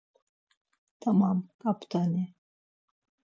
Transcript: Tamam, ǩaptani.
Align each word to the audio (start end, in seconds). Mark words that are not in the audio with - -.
Tamam, 1.01 1.37
ǩaptani. 1.61 2.25